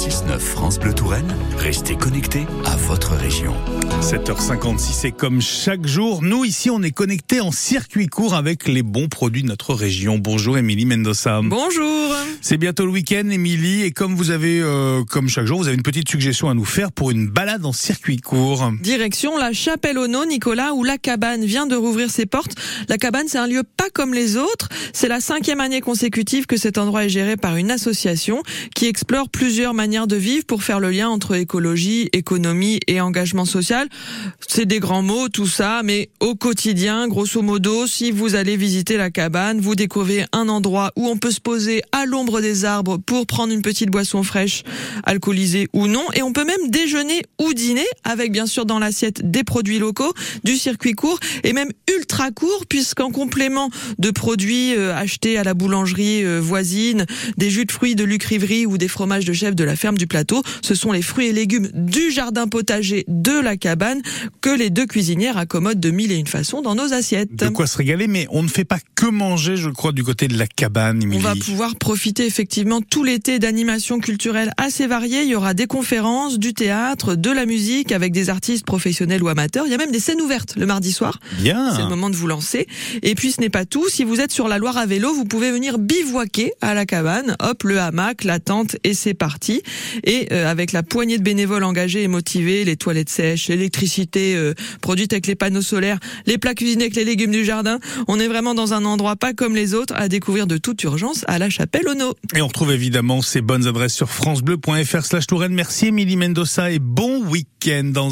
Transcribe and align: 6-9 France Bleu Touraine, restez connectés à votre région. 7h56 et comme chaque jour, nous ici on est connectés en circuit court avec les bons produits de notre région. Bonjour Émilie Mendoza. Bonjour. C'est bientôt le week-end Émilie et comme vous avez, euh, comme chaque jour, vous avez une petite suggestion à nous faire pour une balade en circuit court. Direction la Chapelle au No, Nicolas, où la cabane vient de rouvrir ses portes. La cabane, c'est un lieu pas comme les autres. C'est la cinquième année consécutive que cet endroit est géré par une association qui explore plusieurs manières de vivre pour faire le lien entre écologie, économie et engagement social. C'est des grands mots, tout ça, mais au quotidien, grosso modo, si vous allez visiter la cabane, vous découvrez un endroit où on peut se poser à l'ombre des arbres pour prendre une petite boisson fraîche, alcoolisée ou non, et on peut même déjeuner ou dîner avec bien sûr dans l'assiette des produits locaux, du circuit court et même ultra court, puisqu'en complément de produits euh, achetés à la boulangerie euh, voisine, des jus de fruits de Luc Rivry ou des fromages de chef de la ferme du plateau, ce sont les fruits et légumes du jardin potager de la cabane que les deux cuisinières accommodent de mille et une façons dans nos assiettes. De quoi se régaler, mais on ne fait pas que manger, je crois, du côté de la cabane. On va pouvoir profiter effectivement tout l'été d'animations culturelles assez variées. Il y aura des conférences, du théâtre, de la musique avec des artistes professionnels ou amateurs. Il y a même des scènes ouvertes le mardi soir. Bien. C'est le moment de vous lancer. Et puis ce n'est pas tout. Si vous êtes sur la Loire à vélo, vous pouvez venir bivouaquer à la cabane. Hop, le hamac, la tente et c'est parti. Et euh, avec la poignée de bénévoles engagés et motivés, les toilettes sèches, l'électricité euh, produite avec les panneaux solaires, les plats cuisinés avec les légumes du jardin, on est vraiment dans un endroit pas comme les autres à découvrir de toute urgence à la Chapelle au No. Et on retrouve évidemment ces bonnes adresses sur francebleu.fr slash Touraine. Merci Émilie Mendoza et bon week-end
6-9 0.00 0.38
France 0.38 0.78
Bleu 0.78 0.94
Touraine, 0.94 1.30
restez 1.58 1.94
connectés 1.94 2.46
à 2.64 2.74
votre 2.74 3.12
région. 3.16 3.54
7h56 4.00 5.06
et 5.06 5.12
comme 5.12 5.42
chaque 5.42 5.86
jour, 5.86 6.22
nous 6.22 6.46
ici 6.46 6.70
on 6.70 6.82
est 6.82 6.90
connectés 6.90 7.42
en 7.42 7.52
circuit 7.52 8.06
court 8.06 8.34
avec 8.34 8.66
les 8.66 8.82
bons 8.82 9.08
produits 9.08 9.42
de 9.42 9.48
notre 9.48 9.74
région. 9.74 10.16
Bonjour 10.16 10.56
Émilie 10.56 10.86
Mendoza. 10.86 11.42
Bonjour. 11.44 12.14
C'est 12.40 12.56
bientôt 12.56 12.86
le 12.86 12.92
week-end 12.92 13.28
Émilie 13.28 13.82
et 13.82 13.90
comme 13.90 14.14
vous 14.14 14.30
avez, 14.30 14.62
euh, 14.62 15.04
comme 15.04 15.28
chaque 15.28 15.44
jour, 15.44 15.58
vous 15.58 15.66
avez 15.66 15.76
une 15.76 15.82
petite 15.82 16.08
suggestion 16.08 16.48
à 16.48 16.54
nous 16.54 16.64
faire 16.64 16.92
pour 16.92 17.10
une 17.10 17.28
balade 17.28 17.66
en 17.66 17.74
circuit 17.74 18.16
court. 18.16 18.72
Direction 18.80 19.36
la 19.36 19.52
Chapelle 19.52 19.98
au 19.98 20.06
No, 20.06 20.24
Nicolas, 20.24 20.72
où 20.72 20.82
la 20.82 20.96
cabane 20.96 21.44
vient 21.44 21.66
de 21.66 21.76
rouvrir 21.76 22.10
ses 22.10 22.24
portes. 22.24 22.54
La 22.88 22.96
cabane, 22.96 23.28
c'est 23.28 23.36
un 23.36 23.46
lieu 23.46 23.64
pas 23.76 23.90
comme 23.92 24.14
les 24.14 24.38
autres. 24.38 24.70
C'est 24.94 25.08
la 25.08 25.20
cinquième 25.20 25.60
année 25.60 25.82
consécutive 25.82 26.46
que 26.46 26.56
cet 26.56 26.78
endroit 26.78 27.04
est 27.04 27.10
géré 27.10 27.36
par 27.36 27.56
une 27.56 27.70
association 27.70 28.42
qui 28.74 28.86
explore 28.86 29.28
plusieurs 29.28 29.74
manières 29.74 29.89
de 29.90 30.16
vivre 30.16 30.44
pour 30.46 30.62
faire 30.62 30.78
le 30.78 30.90
lien 30.90 31.08
entre 31.08 31.34
écologie, 31.34 32.08
économie 32.12 32.78
et 32.86 33.00
engagement 33.00 33.44
social. 33.44 33.88
C'est 34.46 34.64
des 34.64 34.78
grands 34.78 35.02
mots, 35.02 35.28
tout 35.28 35.48
ça, 35.48 35.82
mais 35.84 36.10
au 36.20 36.36
quotidien, 36.36 37.08
grosso 37.08 37.42
modo, 37.42 37.88
si 37.88 38.12
vous 38.12 38.36
allez 38.36 38.56
visiter 38.56 38.96
la 38.96 39.10
cabane, 39.10 39.60
vous 39.60 39.74
découvrez 39.74 40.26
un 40.32 40.48
endroit 40.48 40.92
où 40.94 41.08
on 41.08 41.16
peut 41.16 41.32
se 41.32 41.40
poser 41.40 41.82
à 41.90 42.06
l'ombre 42.06 42.40
des 42.40 42.64
arbres 42.64 42.98
pour 42.98 43.26
prendre 43.26 43.52
une 43.52 43.62
petite 43.62 43.90
boisson 43.90 44.22
fraîche, 44.22 44.62
alcoolisée 45.02 45.66
ou 45.72 45.88
non, 45.88 46.04
et 46.14 46.22
on 46.22 46.32
peut 46.32 46.44
même 46.44 46.70
déjeuner 46.70 47.22
ou 47.40 47.52
dîner 47.52 47.86
avec 48.04 48.30
bien 48.30 48.46
sûr 48.46 48.66
dans 48.66 48.78
l'assiette 48.78 49.28
des 49.28 49.42
produits 49.42 49.80
locaux, 49.80 50.14
du 50.44 50.56
circuit 50.56 50.92
court 50.92 51.18
et 51.42 51.52
même 51.52 51.70
ultra 51.92 52.30
court, 52.30 52.64
puisqu'en 52.68 53.10
complément 53.10 53.70
de 53.98 54.10
produits 54.10 54.76
euh, 54.76 54.94
achetés 54.94 55.36
à 55.36 55.42
la 55.42 55.54
boulangerie 55.54 56.24
euh, 56.24 56.38
voisine, 56.40 57.06
des 57.36 57.50
jus 57.50 57.64
de 57.64 57.72
fruits 57.72 57.96
de 57.96 58.04
Luc 58.04 58.22
Rivry 58.22 58.66
ou 58.66 58.78
des 58.78 58.88
fromages 58.88 59.24
de 59.24 59.32
chef 59.32 59.56
de 59.56 59.64
la 59.64 59.76
ferme 59.80 59.98
du 59.98 60.06
plateau, 60.06 60.42
ce 60.62 60.74
sont 60.74 60.92
les 60.92 61.02
fruits 61.02 61.26
et 61.26 61.32
légumes 61.32 61.68
du 61.74 62.10
jardin 62.10 62.46
potager 62.46 63.04
de 63.08 63.38
la 63.38 63.56
cabane 63.56 64.02
que 64.40 64.50
les 64.50 64.70
deux 64.70 64.86
cuisinières 64.86 65.36
accommodent 65.36 65.80
de 65.80 65.90
mille 65.90 66.12
et 66.12 66.16
une 66.16 66.26
façons 66.26 66.62
dans 66.62 66.74
nos 66.74 66.92
assiettes. 66.92 67.34
De 67.34 67.48
quoi 67.48 67.66
se 67.66 67.76
régaler, 67.76 68.06
mais 68.06 68.26
on 68.30 68.42
ne 68.42 68.48
fait 68.48 68.64
pas 68.64 68.78
que 68.94 69.06
manger, 69.06 69.56
je 69.56 69.68
crois, 69.68 69.92
du 69.92 70.04
côté 70.04 70.28
de 70.28 70.38
la 70.38 70.46
cabane. 70.46 71.02
On 71.12 71.18
va 71.18 71.34
pouvoir 71.34 71.76
profiter 71.76 72.26
effectivement 72.26 72.80
tout 72.80 73.04
l'été 73.04 73.38
d'animations 73.38 73.98
culturelles 73.98 74.52
assez 74.56 74.86
variées. 74.86 75.22
Il 75.22 75.28
y 75.28 75.34
aura 75.34 75.54
des 75.54 75.66
conférences, 75.66 76.38
du 76.38 76.54
théâtre, 76.54 77.14
de 77.14 77.30
la 77.30 77.46
musique 77.46 77.92
avec 77.92 78.12
des 78.12 78.30
artistes 78.30 78.64
professionnels 78.64 79.22
ou 79.22 79.28
amateurs. 79.28 79.64
Il 79.66 79.72
y 79.72 79.74
a 79.74 79.78
même 79.78 79.90
des 79.90 80.00
scènes 80.00 80.20
ouvertes 80.20 80.54
le 80.56 80.66
mardi 80.66 80.92
soir. 80.92 81.18
Bien. 81.40 81.74
C'est 81.74 81.82
le 81.82 81.88
moment 81.88 82.10
de 82.10 82.16
vous 82.16 82.26
lancer. 82.26 82.66
Et 83.02 83.14
puis 83.14 83.32
ce 83.32 83.40
n'est 83.40 83.50
pas 83.50 83.64
tout. 83.64 83.88
Si 83.88 84.04
vous 84.04 84.20
êtes 84.20 84.32
sur 84.32 84.48
la 84.48 84.58
Loire 84.58 84.76
à 84.76 84.86
vélo, 84.86 85.12
vous 85.14 85.24
pouvez 85.24 85.50
venir 85.50 85.78
bivouaquer 85.78 86.52
à 86.60 86.74
la 86.74 86.86
cabane. 86.86 87.36
Hop, 87.40 87.62
le 87.64 87.80
hamac, 87.80 88.24
la 88.24 88.38
tente 88.38 88.76
et 88.84 88.94
c'est 88.94 89.14
parti. 89.14 89.59
Et 90.04 90.28
euh, 90.32 90.50
avec 90.50 90.72
la 90.72 90.82
poignée 90.82 91.18
de 91.18 91.22
bénévoles 91.22 91.64
engagés 91.64 92.02
et 92.02 92.08
motivés, 92.08 92.64
les 92.64 92.76
toilettes 92.76 93.08
sèches, 93.08 93.48
l'électricité 93.48 94.34
euh, 94.36 94.54
produite 94.80 95.12
avec 95.12 95.26
les 95.26 95.34
panneaux 95.34 95.62
solaires, 95.62 95.98
les 96.26 96.38
plats 96.38 96.54
cuisinés 96.54 96.84
avec 96.84 96.96
les 96.96 97.04
légumes 97.04 97.30
du 97.30 97.44
jardin, 97.44 97.78
on 98.08 98.18
est 98.18 98.28
vraiment 98.28 98.54
dans 98.54 98.74
un 98.74 98.84
endroit 98.84 99.16
pas 99.16 99.32
comme 99.32 99.54
les 99.54 99.74
autres 99.74 99.94
à 99.96 100.08
découvrir 100.08 100.46
de 100.46 100.56
toute 100.56 100.82
urgence 100.84 101.24
à 101.28 101.38
la 101.38 101.50
Chapelle 101.50 101.88
au 101.88 101.94
No. 101.94 102.14
Et 102.34 102.42
on 102.42 102.46
retrouve 102.46 102.72
évidemment 102.72 103.22
ces 103.22 103.40
bonnes 103.40 103.66
adresses 103.66 103.94
sur 103.94 104.10
francebleu.fr 104.10 105.04
slash 105.04 105.26
Touraine. 105.26 105.52
Merci 105.52 105.86
Émilie 105.86 106.16
Mendoza 106.16 106.70
et 106.70 106.78
bon 106.78 107.24
week-end 107.24 107.84